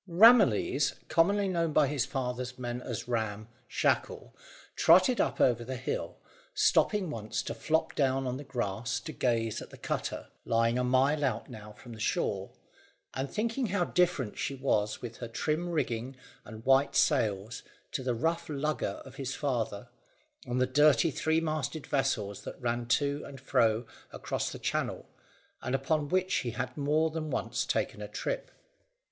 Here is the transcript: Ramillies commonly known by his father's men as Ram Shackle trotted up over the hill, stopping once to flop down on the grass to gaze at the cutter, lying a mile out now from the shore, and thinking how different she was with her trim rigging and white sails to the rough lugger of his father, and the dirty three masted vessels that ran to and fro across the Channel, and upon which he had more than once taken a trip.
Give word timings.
Ramillies 0.09 0.95
commonly 1.09 1.47
known 1.47 1.73
by 1.73 1.85
his 1.87 2.07
father's 2.07 2.57
men 2.57 2.81
as 2.81 3.07
Ram 3.07 3.47
Shackle 3.67 4.35
trotted 4.75 5.21
up 5.21 5.39
over 5.39 5.63
the 5.63 5.75
hill, 5.77 6.17
stopping 6.55 7.11
once 7.11 7.43
to 7.43 7.53
flop 7.53 7.93
down 7.93 8.25
on 8.25 8.37
the 8.37 8.43
grass 8.43 8.99
to 9.01 9.11
gaze 9.11 9.61
at 9.61 9.69
the 9.69 9.77
cutter, 9.77 10.29
lying 10.43 10.79
a 10.79 10.83
mile 10.83 11.23
out 11.23 11.51
now 11.51 11.73
from 11.73 11.93
the 11.93 11.99
shore, 11.99 12.49
and 13.13 13.29
thinking 13.29 13.67
how 13.67 13.83
different 13.85 14.39
she 14.39 14.55
was 14.55 15.03
with 15.03 15.17
her 15.17 15.27
trim 15.27 15.69
rigging 15.69 16.15
and 16.45 16.65
white 16.65 16.95
sails 16.95 17.61
to 17.91 18.01
the 18.01 18.15
rough 18.15 18.49
lugger 18.49 19.03
of 19.05 19.17
his 19.17 19.35
father, 19.35 19.89
and 20.47 20.59
the 20.59 20.65
dirty 20.65 21.11
three 21.11 21.39
masted 21.39 21.85
vessels 21.85 22.41
that 22.41 22.59
ran 22.59 22.87
to 22.87 23.23
and 23.23 23.39
fro 23.39 23.85
across 24.11 24.51
the 24.51 24.57
Channel, 24.57 25.07
and 25.61 25.75
upon 25.75 26.09
which 26.09 26.37
he 26.37 26.49
had 26.49 26.75
more 26.75 27.11
than 27.11 27.29
once 27.29 27.67
taken 27.67 28.01
a 28.01 28.07
trip. 28.07 28.49